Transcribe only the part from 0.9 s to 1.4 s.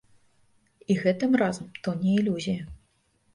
І гэтым